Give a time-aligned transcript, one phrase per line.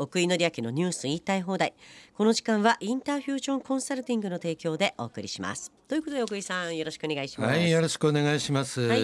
[0.00, 1.74] 奥井紀明のニュース言いたい放題。
[2.14, 5.72] この時間はインターフュージョンコンサルティングの提供でお送りします。
[5.88, 7.50] ということで奥井さんよろしくお願いします。
[7.50, 9.00] はいよろしくお願いします、はい。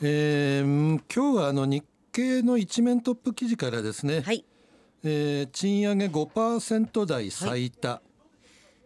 [0.00, 4.46] えー今日はあの日経の一面トップ記事からですね、はい。
[5.04, 8.00] えー賃上げ5%台最多、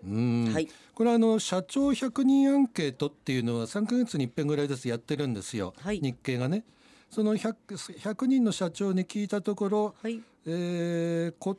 [0.05, 0.53] うん。
[0.53, 0.69] はい。
[0.93, 6.01] これはあの社長100人アンケートっていうのは3ヶ月に一遍ぐらいですやってるんですよ、はい。
[6.01, 6.65] 日経がね
[7.13, 7.55] その 100,
[7.99, 10.21] 100人の社長に聞いたところ、はい。
[10.47, 11.59] えーこ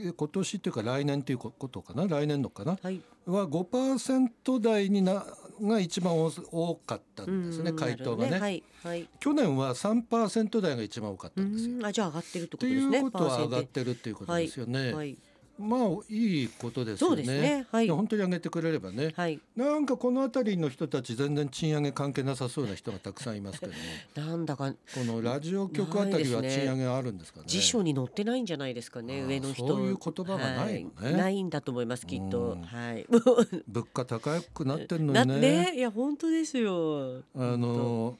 [0.00, 2.08] え今年っていうか来年ということかな？
[2.08, 3.00] 来年のかな、はい。
[3.26, 5.24] は5%台にな
[5.62, 8.30] が一番多多かったんですねうん回答がね。
[8.30, 9.08] なるほどはいはい。
[9.20, 11.76] 去年は3%台が一番多かったうんですよ。
[11.76, 14.92] んあじゃあ上がってるってこといとですねうことは上がってるっていうことはいですよね。
[14.94, 15.16] はい
[15.58, 17.22] まあいいことですよね。
[17.22, 17.66] ね。
[17.70, 17.88] はい。
[17.88, 19.12] 本当に上げてくれればね。
[19.16, 19.40] はい。
[19.56, 23.78] なんかこの辺りの人たち全然賃上げ関係なさそうな人がたくさんいますけども。
[24.26, 24.72] なんだか。
[24.72, 27.46] このラジオ局あたりは賃上げあるんですかね。
[27.46, 29.22] 辞書に載ってないんじゃないですかね。
[29.22, 29.66] 上の人。
[29.66, 30.94] そういう言葉がないのね。
[30.96, 31.14] はい。
[31.14, 32.52] ないんだと思いますきっと。
[32.52, 32.62] うん。
[32.62, 33.06] はい。
[33.68, 35.24] 物価高くなってんのね。
[35.24, 37.22] ねいや本当ですよ。
[37.34, 38.18] あの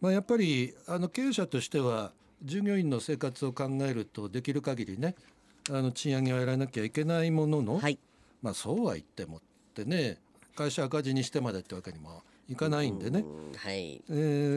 [0.00, 2.12] まあ、やっぱりあの経営者としては
[2.42, 5.14] 従業員の生活を考えるとできる限りね
[5.70, 7.98] あの賃上げをやらなきゃいけないものの、はい。
[8.42, 9.40] まあ、そうは言ってもっ
[9.74, 10.18] てね
[10.54, 14.02] 会社赤字にしてまでってわけにもいかないんでね、うんはい。
[14.08, 14.12] え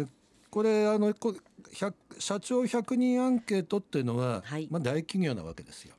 [0.05, 0.07] ー
[0.49, 1.35] これあのこ
[1.73, 4.67] 100社長100人アンケートっていうのは、はい。
[4.71, 5.93] まあ、大企業なわけですよ。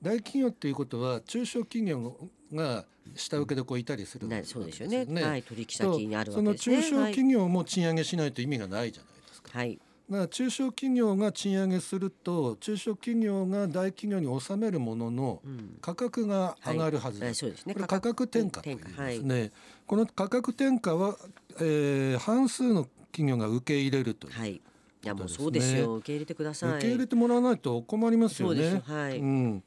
[0.00, 2.16] 大企業っていうことは中小企業
[2.54, 5.04] が下請けでこういたりするわけなそうですよね。
[5.04, 5.42] ねはい。
[5.42, 6.76] 取引先にあるわそのけですね。
[6.76, 9.50] 中小企業も賃上げしないと意味がないじゃないですか。
[9.52, 9.78] はい
[10.12, 15.78] だから中小企業が賃上げすると中小企業が大企業に納めるもののうん。
[15.80, 17.20] 価格が上がるはず。
[17.20, 17.28] はい。
[17.30, 17.44] です。
[17.46, 19.50] これ価格転嫁というんですね。
[19.86, 21.16] この価格転嫁は、
[21.60, 24.52] えー半数の企業が受け入れるという、はい。
[24.54, 24.60] い
[25.02, 25.96] やもうそそううですすよ。
[25.96, 26.70] 受け入れてください。
[26.70, 28.76] 受け入れてもらわないとお困りますよそうですね。
[28.76, 28.82] よ。
[28.86, 29.18] はい。
[29.18, 29.62] うん。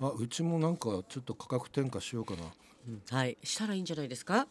[0.00, 2.38] あうちもなんかちょっと価格転嫁しようかな。
[2.88, 3.02] うん。
[3.08, 3.38] はい。
[3.44, 4.48] したらいいんじゃないですか？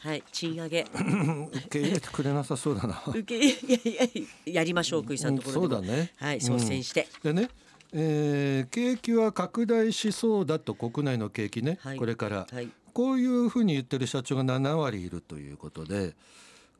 [0.00, 0.82] はい賃上げ。
[0.82, 3.02] 受け入れてくれなさそうだな。
[3.06, 6.12] 受けいやいややりましょう福井さんのところでそうだね。
[6.16, 7.06] はいうん率先して。
[7.22, 7.48] でね、
[7.92, 12.46] えー景気は拡大しそうだと国内の景気ね、はいこれから。
[12.50, 12.68] はい。
[12.92, 16.14] こういうふうに言ってる社長が7割いるということで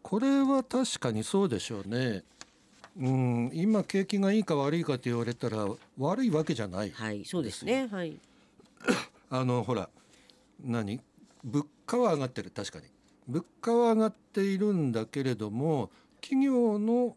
[0.02, 2.24] これは確かにそうでしょうね。
[2.98, 6.90] うん、今景気がいいか悪いかと言われたら悪いわけじゃない。
[6.90, 7.86] はいそうですね。
[7.92, 8.18] はい。
[9.30, 9.88] あのほら
[10.64, 11.00] 何？
[11.44, 12.86] 物価は上がってる確かに
[13.30, 17.16] 物価は上がっているんだけれども企業の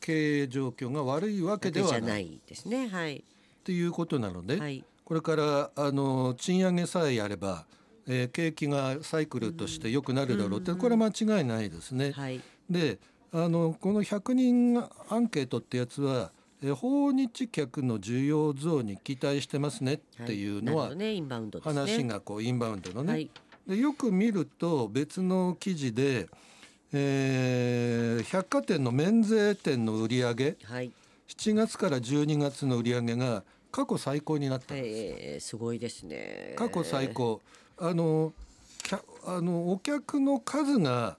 [0.00, 2.26] 経営状況が悪いわけでじはない。
[2.26, 2.88] いですね。
[2.88, 3.18] はい。
[3.18, 3.22] っ
[3.62, 4.84] ていうことなので、はい。
[5.04, 7.66] これからあの賃上げさえやれば、
[8.06, 12.12] えー景気がサイクルとして良くなるだろうって、これは間違いないですね。
[12.12, 12.40] はい。
[12.68, 12.98] で
[13.32, 20.90] あのこの100人アンケートってやつは、えー訪日客の需要増に期待してますねっていうのは、
[21.62, 23.30] 話がこうインバウンドのね、はい
[23.66, 26.28] でよく見ると別の記事で、
[26.92, 30.92] えー百貨店の免税店の売り上げはい。
[31.28, 34.88] 7月から12月の売り上げが過去最高になったんです。
[35.24, 36.54] えーすごいですね。
[36.56, 37.40] 過去最高。
[37.78, 38.32] あの
[39.24, 41.16] あのお客の数が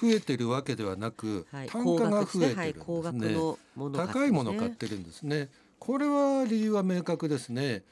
[0.00, 1.68] 増えてるわけではなく、はい。
[1.68, 4.08] 単価が増えてるんですね,、はい。
[4.08, 5.48] 高いものを買ってるんですね。
[5.80, 7.82] これは理由は明確ですね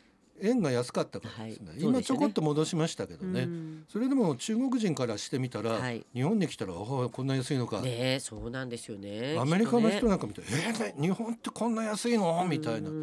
[0.40, 1.80] 円が安かったからですね、はい。
[1.80, 3.84] 今ちょこっと戻しましたけどね、うん。
[3.88, 6.04] それでも中国人からしてみたら、はい。
[6.14, 9.36] 日本に来たらこんな安いのか、ねえそうなんですよね。
[9.38, 12.44] アメリカの人なんか見て、えー日本ってこんな安いの？
[12.48, 12.94] みたいな、と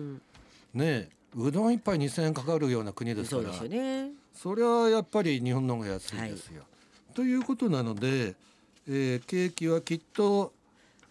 [0.74, 3.54] ねうどん一杯2,000円かかるような国ですから。
[3.54, 4.12] そうですよね。
[4.34, 6.64] それはやっぱり日本の方が安いですよ。
[7.14, 8.36] ということなので、
[8.88, 10.54] えー景気はきっと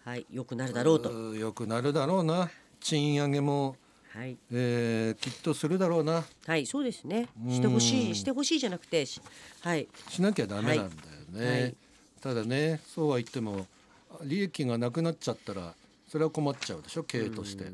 [0.03, 0.25] はい。
[0.31, 1.31] 良くなるだろうと。
[1.31, 2.49] う良くなるだろうな。
[2.79, 3.75] 賃上げも、
[4.15, 4.37] はい。
[4.51, 6.23] えーきっとするだろうな。
[6.47, 7.27] はいそうですね。
[7.45, 7.51] うん。
[7.51, 9.21] してほしいしてほしいじゃなくてし
[9.61, 9.87] はい。
[10.09, 11.03] しなきゃダメなんだ
[11.39, 11.45] よね。
[11.45, 11.61] はい。
[11.63, 11.75] はい。
[12.21, 13.67] ただねそうは言っても
[14.23, 15.73] 利益がなくなっちゃったら
[16.07, 17.65] それは困っちゃうでしょ経営として。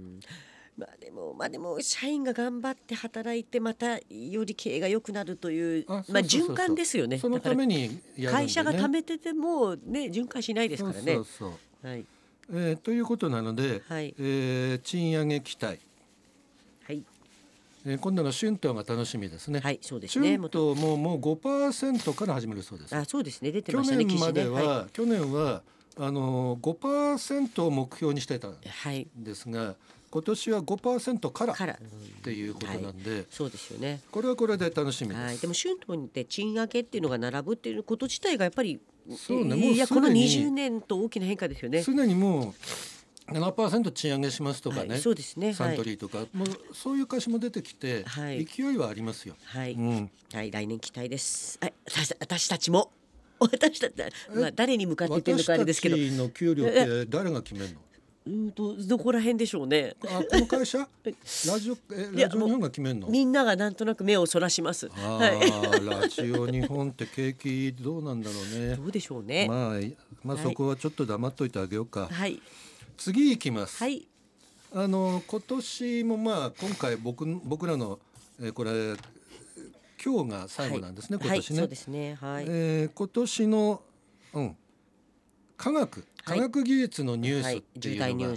[0.77, 7.19] まあでもまあでも社員が頑張って働いてまたより経営が良くなるというまあ循環ですよね。
[7.19, 11.13] そのためにね、会社が貯めててもね循環しないですからね。
[11.13, 11.87] そうそうそう。
[11.87, 12.05] はい。
[12.53, 14.15] えーということなので、はい。
[14.17, 15.79] えー賃上げ期待、はい
[17.85, 19.59] えー今度の春闘が楽しみですね。
[19.59, 20.37] はいそうですね。
[20.37, 22.95] 春闘ももう5%から始めるそうです。
[22.95, 23.51] あそうですね。
[23.51, 25.63] 出て去ましたね年までは、ねは去年は
[25.97, 29.75] あの5%を目標にしてたんい、はい、ですが、
[30.09, 31.79] 今年は5%からっから、
[32.23, 34.01] ていうことなんで、そうですよね。
[34.11, 35.21] これはこれで楽しみです。
[35.21, 38.79] はい、でも春闘で賃上げっていうのが並ぶっていうこと自体がやっぱり
[39.17, 39.73] そうね。
[39.73, 41.81] いやこのもうすでに20年と大きな変化ですよね。
[41.81, 42.53] すでにもう
[43.31, 49.35] 7%賃上げしますとかね、はいそうですねサントリーとか、もうそういう会社も出てきて、はい勢いはありますよ。
[49.45, 51.57] はい、うん、はい、来年期待です。
[51.61, 52.91] はい、私私たちも。
[53.39, 53.93] 私たち、
[54.35, 55.97] まあ、誰に向かって言ってるの私かあれですけど。
[55.97, 57.81] たちの給料って誰が決めるの？
[58.23, 59.95] うんと、どこら辺でしょうね。
[60.05, 60.77] あこの会社？
[61.47, 63.07] ラジオえラジオ日本が決めるの？
[63.07, 64.89] みんながなんとなく目をそらします。
[64.95, 65.39] あはい。
[65.39, 68.75] ーラジオ日本って景気どうなんだろうね。
[68.75, 69.47] どうでしょうね。
[69.47, 72.09] まあいまあはいそこはちょっと黙っといてあげようか。
[72.11, 72.39] はい。
[73.01, 73.79] 次行きます。
[73.83, 74.07] はい。
[74.73, 77.99] あの今年もまあ今回僕僕らの、
[78.39, 78.71] えーこれ
[80.03, 81.57] 今日が最後なんですね、はい今年ね。
[81.57, 82.17] はいそうですね。
[82.21, 82.45] はい。
[82.47, 83.81] えー今年の、
[84.33, 84.57] うん、
[85.57, 87.61] 科学科学技術のニューはいスっ。
[87.81, 88.35] ていうのが。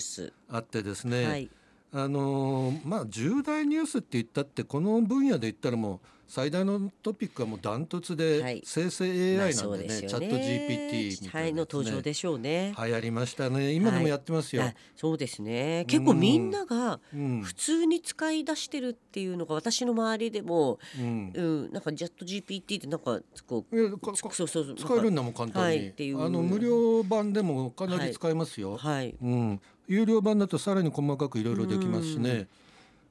[0.49, 1.50] あってですね、はい。
[1.94, 8.62] あのーまあ重大ニュースって言ったってこの分野で言ったらもう最大のトピックはもうダントツで、はい。
[8.64, 11.69] 生成まあ AI なんでね,、チャット GPT みたはいいのなね。
[11.70, 12.75] 登場でしょうね。
[12.76, 13.73] 流行りましたね。
[13.73, 14.64] 今でもやってますよ。
[14.64, 15.85] あそうですね。
[15.87, 17.43] 結構みんながうん。
[17.43, 21.32] 普通に使い出してるっていうのが私の周りでも、うん。
[21.35, 29.14] うん、なんかジャット GPT ってなんかこういやそうそう使えるんだもん簡単に、はいあの無料版でもかなり使えますよ、はい。
[29.20, 32.46] うん、有料版だとさらに細かくいろいろできますしね。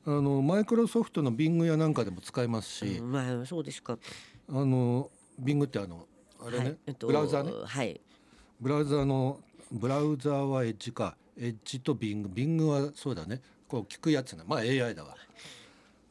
[0.05, 3.97] あのマイクロソフトの Bing やなんかでも使えますし、うんまあそうですか。
[4.49, 5.09] あの
[5.41, 6.05] Bing ってあの
[6.45, 7.51] あれね、はいえっとブラウザね。
[7.65, 8.01] はい。
[8.59, 9.39] ブラウザの
[9.71, 11.15] ブラウザはエッジか。
[11.37, 13.41] エッジと Bing Bing はそうだね。
[13.67, 14.43] こう聞くやつね。
[14.45, 15.15] まあ AI だわ、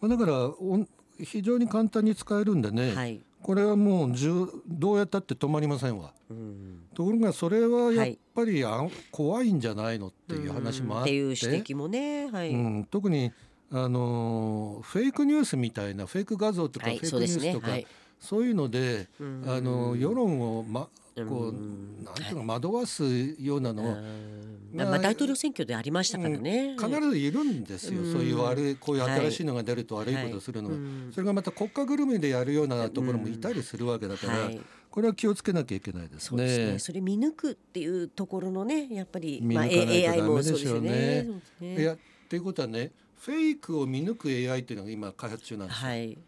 [0.01, 0.89] まあ、だからおん
[1.21, 3.21] 非常に簡単に使えるんでね、はい。
[3.43, 6.85] これはもうじゅどうやったって止まりませんわうん。
[6.95, 12.31] ところがそれはやっぱりあん怖いんじゃないのっていう話もあってっていう指摘もね。
[12.31, 12.51] はい。
[12.51, 13.33] うん、特に
[13.71, 17.87] あのーフェイクニュースみたいなフェイク画像とかはいフェイクニュースとか、はい
[18.23, 23.05] そういうので、うんあの世論を、ま、こううんなんていうの惑わす
[23.39, 23.83] ようなの。
[23.83, 24.53] を、うん。
[24.75, 26.77] まあ大統領選挙でありましたからね。
[26.79, 28.13] 必ずいるんですよ、うん。
[28.13, 30.77] そういう悪いこういう新しいのが出ると悪いことをするのが、
[31.13, 34.61] それがまた国家ぐるみでやるようなところもいたりするわけだから、はい。
[34.91, 36.79] これは気をつけなきゃいけないですね。
[36.79, 40.91] それ見抜くっていうところのね、やっぱり見まあ抜かないと AI ダメもですよね。
[40.91, 41.83] ねそうですね。
[41.83, 41.99] いやっ
[42.29, 45.89] ていうことはねフェイクを見抜く AI っていうのが今開発中なんですよ。
[45.89, 46.19] はい。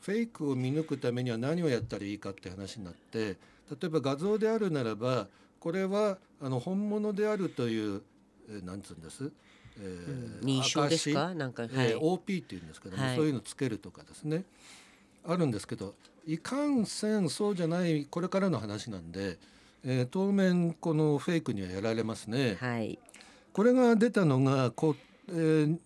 [0.00, 3.36] フェイクを見抜くためには何をやったらいいかって話になって
[3.70, 5.28] 例えば画像であるならば
[5.58, 8.02] これはあの本物であるという、
[8.48, 9.30] えーなんつうんです、
[9.78, 11.28] えー認証ですか？
[11.30, 11.70] 証なんか、はい。
[11.74, 13.16] えー OP っていうんですけども、はい。
[13.16, 14.44] そういうのつけるとかですね。
[15.26, 15.94] あるんですけど
[16.26, 19.38] いかんせんそうじゃないこれからの話なんで、
[19.84, 22.56] えー当面このフェイクにはやられますね。
[22.60, 22.98] はい。
[23.52, 24.96] これが出たのがこ、
[25.28, 25.78] えー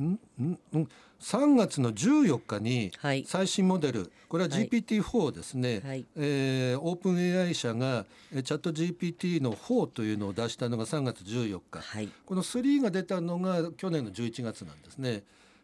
[0.00, 0.18] ん？
[0.42, 0.42] ん？
[0.42, 0.78] ん？
[0.80, 0.88] ん
[1.20, 12.08] 3月の14日にはい最新モデルこれははい GPT-4 ですね、はいえーオープン AI 社がえーチャット GPT の4というのを出したのが3月14日はい。
[12.26, 15.22] この3が出たのが去年の11月なんですね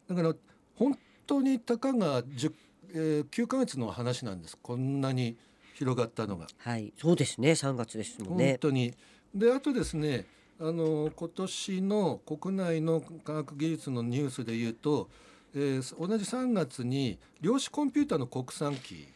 [0.09, 0.35] だから
[0.77, 2.53] 本当にたかが10、
[2.95, 5.37] えー9ヶ月の話なんですこんなに
[5.75, 6.47] 広がったのが。
[6.59, 6.93] はい。
[7.01, 7.53] そうですね。
[7.53, 8.59] 3月ですもん本ね。
[8.61, 8.93] 当に。
[9.35, 10.27] であとですね
[10.61, 15.09] あの今年の国内の科学技術のニュースで言うと、
[15.55, 19.07] えー同じ3月に量子コンピューターの国産機で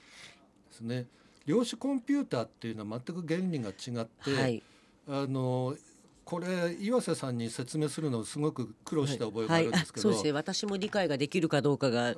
[0.73, 1.07] すね
[1.47, 4.63] 量子コンピューターっていうのは全く原理が違って、はい。
[5.07, 5.77] あの
[6.25, 10.33] これ岩瀬さんに説明するのすごく苦労した覚えがあるんですけど、そうですね。
[10.33, 12.15] 私も理解ができるかどうかが。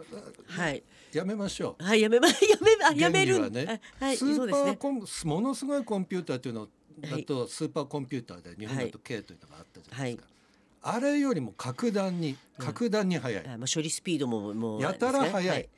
[0.47, 0.85] はい。
[1.13, 1.85] やめましょう。
[1.85, 2.01] はい。
[2.01, 3.51] やめま、 やめ、あ、やめる。
[3.51, 4.17] ねあはい。
[4.17, 4.25] ス。
[4.25, 6.69] ーパーコン、ものすごいコンピューターというの
[7.01, 10.29] だと、スーパーコンピューターで日本だと K というのがあったじゃないですか、
[10.83, 14.83] あれよりも格段に格段に速い、あ、まあ、処理スピードも、もう。
[14.83, 15.69] やたら速い、はい。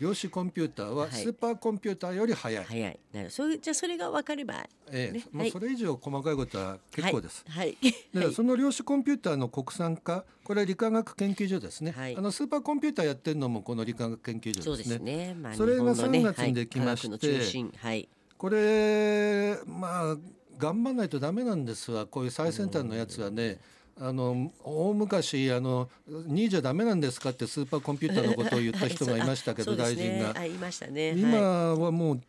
[0.00, 1.10] 量子コンピューターははい。
[1.12, 2.98] スーパーコンピューターより速い、早い。
[3.12, 4.66] なるそれ、じゃあ、それが分かれば。
[4.90, 5.12] ええ。
[5.12, 5.44] ねはい。
[5.44, 7.76] もうそれ以上細かいことは結構です、はい。
[8.12, 12.16] でその量子コンピューターの国産化これは理化学研究所ですね、はい。
[12.16, 14.98] あのスーパーコンピューターやってるのもこの理化学研究そうで所ですね。
[14.98, 15.34] すね。
[15.34, 17.78] まあ、それが日本のね3月にできまして。
[17.78, 18.08] はい。
[18.36, 20.16] これまあ
[20.58, 23.60] 頑張らないとダメなんですわこういう最先端のやつはね
[24.00, 31.20] あの大昔あの2位じゃダメなんですかってスーパーコンピューターのことを言った人がいましたけど、そうです大臣が、ねね。
[31.20, 32.20] 今ははもうい。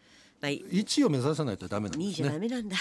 [0.42, 0.62] はい。
[0.62, 2.78] 1位を目指さないとダメなん二位じゃダですねメなんだ。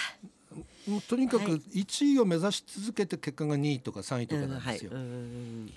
[1.09, 4.43] とにかくはい1位を目指し続けて結果が2位とか3位とか。
[4.43, 4.91] なんですよ。
[4.93, 5.73] うんうん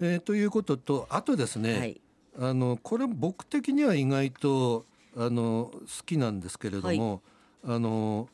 [0.00, 1.96] えーということとあとですね。
[2.38, 7.20] あのこれ僕的には意外とあの好きなんですけれども、
[7.64, 8.28] あの、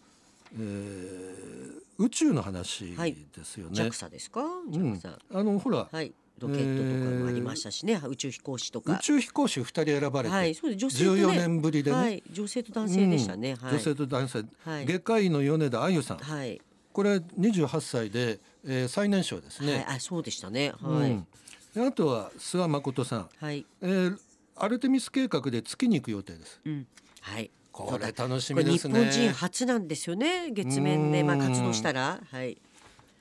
[0.55, 3.75] えー宇宙の話はいですよね。
[3.75, 4.41] ジャクサですか？
[4.71, 5.01] ジうん
[5.33, 6.13] あのほら、はい。
[6.39, 8.01] ロケットとかもありましたしね。
[8.09, 8.93] 宇宙飛行士とか。
[8.95, 10.55] 宇宙飛行士2人選ばれて、はい。
[10.55, 10.79] そうです。
[10.79, 11.23] 女性とね。
[11.25, 12.23] 14年ぶりでね、はい。
[12.31, 13.57] 女性と男性でしたね。
[13.57, 13.73] はい。
[13.73, 16.61] うん女性と男性、はい外科医の米田あゆさんはい。
[16.93, 19.73] これ28歳で、えー、最年少ですね。
[19.75, 20.73] はい、あそうでしたね。
[20.81, 21.11] はい。
[21.11, 21.27] うん
[21.75, 23.67] であとは諏訪誠さん、はい。
[23.83, 24.19] えー、
[24.55, 26.61] アルテミス計画で月に行く予定です。
[26.65, 26.87] うん。
[27.23, 27.51] はい。
[27.87, 29.05] これ楽しみですね。
[29.05, 30.51] 本人初なんですよね。
[30.51, 32.59] 月面でまあうん活動したら、はい。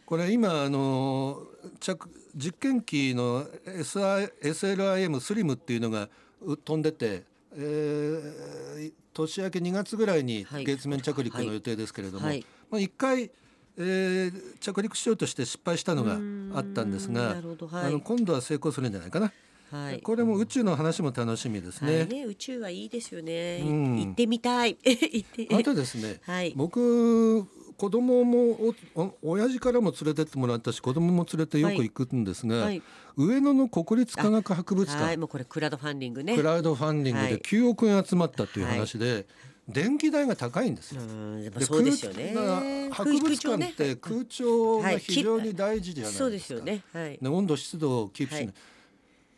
[0.05, 1.43] これ今あの
[1.79, 6.09] 着実験機の SI SLIM スリムっていうのが
[6.41, 7.23] う飛んでて、
[7.55, 13.31] えー年明け2月ぐらいにはい月面着陸の予定ですけれども、はいまあ一回、
[13.77, 16.19] えー着陸しようとして失敗したのが
[16.57, 19.31] あったんですが、はいあの今度は成功するんじゃないかな。
[19.71, 20.01] はい。
[20.01, 21.99] これも宇宙の話も楽しみですね。
[21.99, 23.59] はいね、宇宙はいいですよね。
[23.59, 24.77] いうん行ってみたい。
[24.83, 25.55] 行って。
[25.55, 27.45] あとですね、はい僕
[27.77, 32.81] 子供もおお親父からも連れてってもらったし子供も連れてよく行くんですが、はい
[33.15, 36.35] 上野の国立科学博物はい、館もうこれクラウドファンディングね。
[36.35, 39.25] クラウドファンディングではい9億円集まったという話で、
[39.67, 41.01] 電気代が高いんですよ。
[41.01, 42.93] でそうですよね空。
[42.93, 46.23] 博物館って空調が非常に大事じゃないですか。
[46.25, 46.83] そうですよね。
[46.93, 47.17] はい。
[47.19, 48.55] で温度湿度をキープしない、はい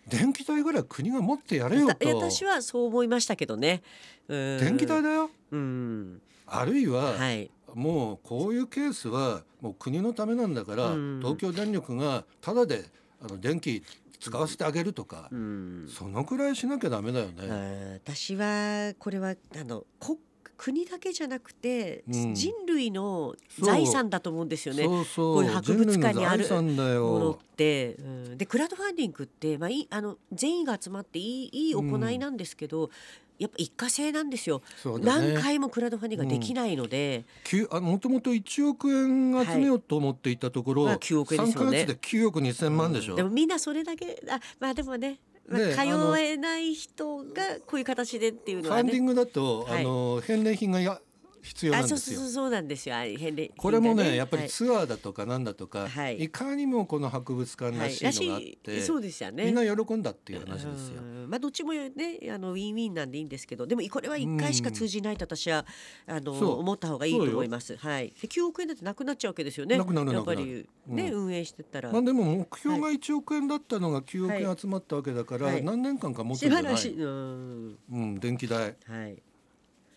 [0.09, 2.07] 電気代ぐらい国が持ってやれよと。
[2.07, 3.81] 私はそう思いましたけどね。
[4.27, 5.29] うん電気代だよ。
[5.51, 6.21] うん。
[6.45, 7.49] あるいは、はい。
[7.73, 12.85] もうこういうケースはもう国のためなんだから、うん東京電力がただで
[13.21, 13.83] あの電気
[14.19, 15.87] 使わせてあげるとか、うん。
[15.89, 17.33] そのくらいしなきゃダメだよね。
[17.45, 20.17] うん私はこれはあの国
[20.59, 22.35] 国だけじゃなくて、うん。
[22.35, 24.83] 人類の財産だと思うんですよね。
[24.83, 25.05] そう。
[25.05, 25.35] そう。
[25.35, 27.39] こういう博物館にあるものよ。
[27.41, 32.89] って、うん、でクラウドファンディングって、まあ、いいあの全員が集まっていいいい行いなんですけど、
[33.37, 34.99] やっぱ一過性なんですよ、ね。
[35.01, 41.67] 何回もクラウドファンディングができないので、きゅあもともと1億円集めようと思っていたところ、まあ9億円ですよね。
[41.67, 47.25] 3ヶ月で9億2,000万でしょ、でもみんなそれだけあまあでもね、まあ、で通えない人が
[47.65, 48.91] こういう形でっていうフのはね。
[48.91, 49.81] ァンディングだと、はい。
[49.81, 50.99] あの返礼品がや
[51.41, 52.33] 必要なあんですよそうそうそう。
[52.33, 61.01] そうなんですよあ返礼これもねやっぱりはいツアーだとかなんだとか、はいい、かにもこの博物館らしいのがあって、はいそうですよねみんな喜んだっていう話ですよ。
[61.01, 61.91] うんまあどっちもね
[62.31, 65.65] あのウィンウィンなんでいいんですけどでもこれは一回しか通じないと私は
[66.07, 67.75] あの思った方がいいと思います。
[67.77, 68.13] はい。
[68.21, 69.77] で9億円だってなくなっちゃうわけですよね。
[69.77, 71.91] なくなるやっぱりね、うん運営してったら。
[71.91, 77.03] まあでも目標が1億円だったのが9億円集まったわけだから、はい何年間か持つんじゃない、素晴らしい。
[77.03, 77.77] うん。
[77.91, 79.21] うん、電気代はい。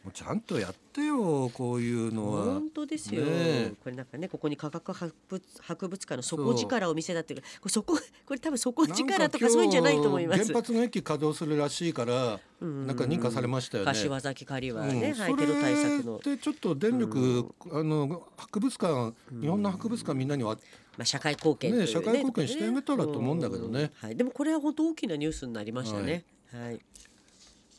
[0.04, 2.44] もうちゃんとやってよこういうのは。
[2.54, 2.70] 本。
[2.70, 3.72] 当ですよ、ねえ。
[3.82, 10.44] これなんかねここに科学博物博物館の底力を見せたっていうかこれそここれ多分底力とかそういうんじゃないと思います。
[10.44, 12.86] 原発の駅稼働するらしいから、うん。
[12.86, 13.92] なんか認可されましたよね。
[13.92, 15.20] 柏崎刈はね、うん。
[15.20, 16.20] はい、テロ対策の。
[16.20, 20.56] そ、れってちょっと電力、あの博物館、日本の博物館みんなには
[20.96, 21.86] まあ、社会貢献というね。
[21.86, 23.80] 社会貢献してあげたらと思うんだけどね。
[23.82, 23.90] うん。
[24.08, 26.24] はい、でもこれは本当大きなニュースになりましたね。
[26.52, 26.80] はい、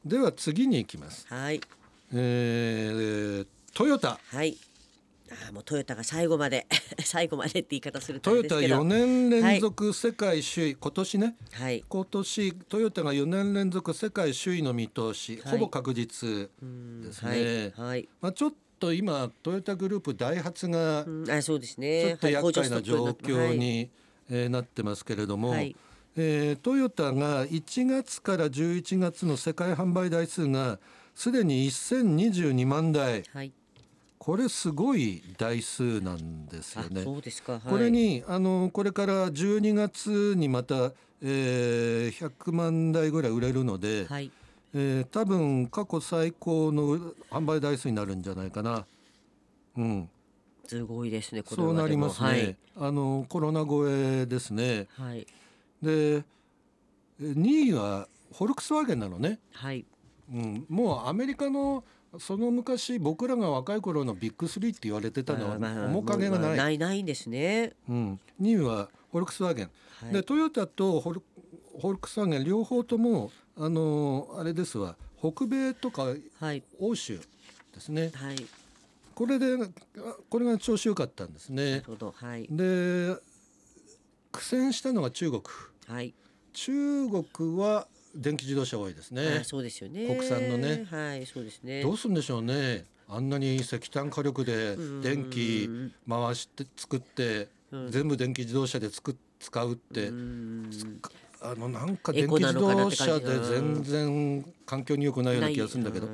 [0.03, 1.27] では次に行きます。
[1.27, 1.61] はい、
[2.13, 4.19] えー、トヨタ。
[4.25, 4.57] はい。
[5.31, 6.67] あーもうトヨタが最後まで
[7.03, 8.81] 最後までって言い方するとトヨタあれですけど。
[8.81, 11.35] 4年連続世界首位、今年ね。
[11.53, 15.51] はい、今年トヨタが4年連続世界首位の見通し、はい。
[15.53, 16.49] ほぼ確実
[17.01, 17.73] ですね。
[17.75, 22.13] はい、はい、まあ、ちょっと今トヨタグループダイハツがうん、あそうですちょね。
[22.13, 23.89] っと厄介なはい状況、に、
[24.29, 25.75] えーなってますけれども、はい。
[26.15, 30.79] えートヨタが1月から11月の世界販売台数が
[31.15, 33.53] すでに1022万台はい、
[34.17, 37.03] これすごい台数なんですよあね。
[37.03, 37.53] そうですか。
[37.53, 44.31] はい、これにあのこれから12月にまた、えー100万台ぐらい売れるので、はい、
[44.73, 46.97] えー多分過去最高の
[47.29, 48.85] 販売台数になるんじゃないかな。
[49.75, 50.09] うん、
[50.67, 51.43] すごいですね。
[51.45, 52.33] そうなりますね。
[52.33, 54.87] であのコロナ超えですね。
[54.97, 55.27] はい、
[55.81, 56.23] で
[57.21, 59.85] 2位はフォルクスワーゲンなのね、はい、
[60.31, 61.83] うん、もうアメリカの
[62.19, 67.73] その昔僕らが若い頃のビッグスリーって言われてたのはあーまあ面影がない、ないないんですね。
[67.89, 69.69] うん、2位はフォルクスワーゲン、
[70.01, 70.13] はい。
[70.13, 71.23] でトヨタとフォル
[71.81, 74.95] フォルクスワーゲン両方ともあのあれですわ。
[75.19, 77.17] 北米とかはい、欧州
[77.73, 78.11] ですね。
[78.13, 78.41] はい、な
[79.15, 81.77] これであこれが調子良かったんですね。
[81.77, 83.15] るほど、はい、で
[84.31, 85.41] 苦戦したのが中国。
[85.87, 86.13] はい。
[86.53, 89.39] 中国は電気自動車多いですね。
[89.41, 90.07] あそうですよね。
[90.07, 90.85] 国産のね。
[90.89, 91.81] はい、そうですね。
[91.81, 92.85] どうするんでしょうね。
[93.07, 95.69] あんなに石炭火力で電気
[96.07, 97.91] 回して作ってうん。
[97.91, 100.71] 全部電気自動車で作っ使うってうん。
[101.41, 106.07] あのなんか電気自動車で全然環境に良くないような気がするんだけど。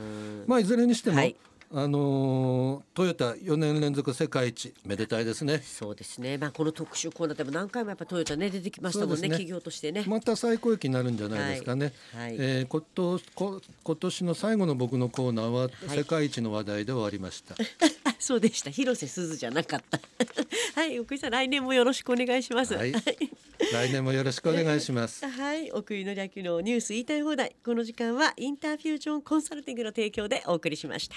[0.47, 1.35] まあいずれにしても、はい
[1.71, 5.59] あのートヨタ4年連続世界一めでたいですね。
[5.59, 6.37] そうですね。
[6.37, 9.27] まあこの特集コーナーでも何回もやっぱトヨタね出てきましたもんねね。
[9.29, 10.03] 企業としてね。
[10.07, 12.29] また最高益になるんじゃないですかね、はい。
[12.29, 12.35] はい。
[12.39, 15.97] えーことこ今年の最後の僕のコーナーははい。
[15.99, 17.55] 世界一の話題で終わりました、
[18.17, 18.71] そうでした。
[18.71, 19.99] 広瀬すずじゃなかった。
[20.75, 22.73] はい奥井さん来年もよろしくお願いします。
[22.73, 22.91] はい。
[22.91, 25.23] 来年もよろしくお願いします。
[25.27, 25.71] はい。
[25.71, 27.55] 奥井の略のニュース言いたい放題。
[27.63, 31.15] この時間はインターフュージョンコンサルティングの提供でお送りしました